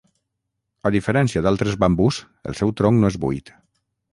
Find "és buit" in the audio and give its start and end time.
3.15-3.55